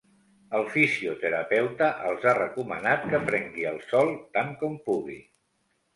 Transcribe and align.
El 0.59 0.63
fisioterapeuta 0.75 1.89
els 2.11 2.25
ha 2.31 2.35
recomanat 2.39 3.07
que 3.13 3.23
prengui 3.31 3.69
el 3.73 3.81
sol 3.93 4.11
tant 4.39 4.51
com 4.63 4.83
pugui. 4.89 5.21